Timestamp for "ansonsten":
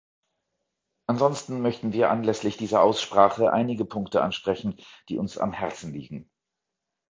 1.05-1.61